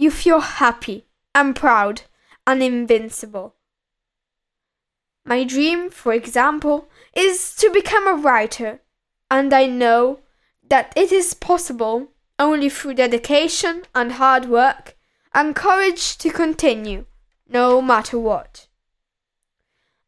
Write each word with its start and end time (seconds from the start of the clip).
you 0.00 0.10
feel 0.10 0.40
happy 0.40 1.04
and 1.34 1.54
proud 1.54 2.00
and 2.46 2.62
invincible. 2.62 3.54
My 5.26 5.44
dream, 5.44 5.90
for 5.90 6.14
example, 6.14 6.88
is 7.14 7.54
to 7.56 7.70
become 7.70 8.08
a 8.08 8.14
writer, 8.14 8.80
and 9.30 9.52
I 9.52 9.66
know 9.66 10.20
that 10.66 10.94
it 10.96 11.12
is 11.12 11.34
possible 11.34 12.08
only 12.38 12.70
through 12.70 12.94
dedication 12.94 13.82
and 13.94 14.12
hard 14.12 14.46
work 14.46 14.96
and 15.34 15.54
courage 15.54 16.16
to 16.16 16.30
continue, 16.30 17.04
no 17.46 17.82
matter 17.82 18.18
what. 18.18 18.68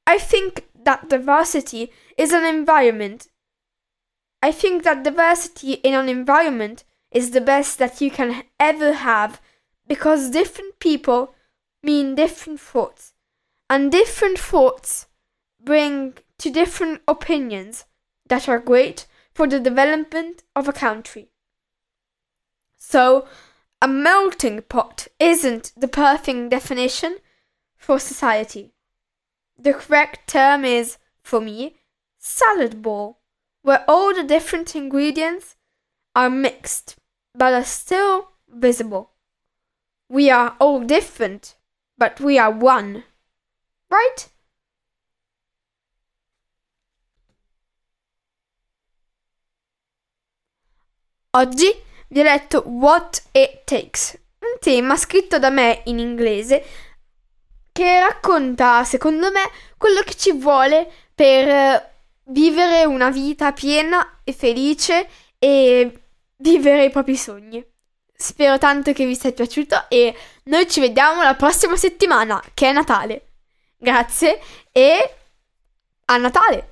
I 0.07 0.17
think 0.17 0.69
that 0.75 1.11
diversity 1.11 1.93
is 2.17 2.33
an 2.33 2.47
environment. 2.47 3.29
I 4.43 4.53
think 4.53 4.85
that 4.85 5.05
diversity 5.05 5.75
in 5.75 5.93
an 5.93 6.09
environment 6.09 6.85
is 7.11 7.33
the 7.33 7.43
best 7.43 7.79
that 7.79 8.01
you 8.01 8.11
can 8.11 8.43
ever 8.59 8.95
have 8.95 9.39
because 9.87 10.31
different 10.31 10.79
people 10.79 11.35
mean 11.83 12.15
different 12.15 12.61
thoughts, 12.61 13.15
and 13.69 13.91
different 13.91 14.39
thoughts 14.39 15.07
bring 15.61 16.15
to 16.39 16.51
different 16.51 17.03
opinions 17.07 17.85
that 18.29 18.49
are 18.49 18.59
great 18.59 19.07
for 19.33 19.47
the 19.47 19.61
development 19.61 20.43
of 20.55 20.69
a 20.69 20.73
country. 20.73 21.29
So, 22.77 23.27
a 23.81 23.89
melting 23.89 24.63
pot 24.63 25.09
isn't 25.19 25.73
the 25.77 25.89
perfect 25.89 26.51
definition 26.51 27.19
for 27.77 27.99
society. 27.99 28.73
The 29.59 29.73
correct 29.75 30.29
term 30.29 30.65
is, 30.65 30.99
for 31.23 31.41
me, 31.41 31.77
salad 32.19 32.83
bowl, 32.83 33.21
where 33.63 33.85
all 33.89 34.15
the 34.15 34.25
different 34.25 34.75
ingredients 34.75 35.57
are 36.15 36.31
mixed 36.31 36.97
but 37.35 37.55
are 37.55 37.65
still 37.65 38.29
visible. 38.49 39.12
We 40.13 40.29
are 40.29 40.57
all 40.59 40.85
different, 40.85 41.57
but 41.97 42.21
we 42.21 42.39
are 42.39 42.53
one. 42.53 43.03
Right? 43.89 44.31
Oggi 51.31 51.73
vi 52.09 52.21
ho 52.21 52.23
letto 52.25 52.63
What 52.67 53.23
It 53.33 53.63
Takes, 53.65 54.21
un 54.41 54.59
tema 54.61 54.97
scritto 54.97 55.39
da 55.39 55.49
me 55.49 55.81
in 55.87 55.99
inglese 55.99 56.63
che 57.73 58.01
racconta, 58.01 58.85
secondo 58.85 59.31
me, 59.31 59.51
quello 59.79 60.03
che 60.03 60.15
ci 60.15 60.33
vuole 60.33 60.93
per 61.15 61.91
vivere 62.25 62.85
una 62.85 63.09
vita 63.09 63.53
piena 63.53 64.21
e 64.25 64.35
felice 64.35 65.09
e 65.39 66.03
vivere 66.37 66.85
i 66.85 66.91
propri 66.91 67.17
sogni. 67.17 67.72
Spero 68.23 68.57
tanto 68.57 68.93
che 68.93 69.05
vi 69.05 69.17
sia 69.17 69.33
piaciuto 69.33 69.87
e 69.89 70.15
noi 70.45 70.71
ci 70.71 70.79
vediamo 70.79 71.25
la 71.25 71.35
prossima 71.35 71.75
settimana, 71.77 72.41
che 72.55 72.69
è 72.69 72.73
Natale. 72.73 73.31
Grazie 73.77 74.41
e 74.71 75.15
a 76.05 76.17
Natale! 76.19 76.72